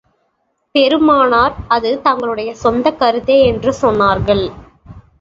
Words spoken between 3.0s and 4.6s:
கருத்தே என்று சொன்னார்கள்.